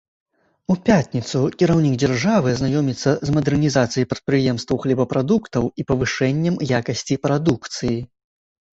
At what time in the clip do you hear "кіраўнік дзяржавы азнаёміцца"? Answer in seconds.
1.59-3.15